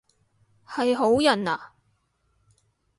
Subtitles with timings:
[0.67, 1.73] 係好人啊？